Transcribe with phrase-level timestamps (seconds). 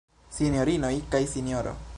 [0.37, 1.81] Sinjorinoj kaj Sinjoro.